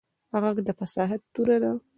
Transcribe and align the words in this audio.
غږ 0.41 0.57
د 0.67 0.69
فصاحت 0.79 1.21
توره 1.33 1.57
ده 1.63 1.71